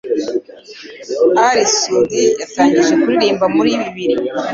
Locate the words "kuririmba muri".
3.01-3.71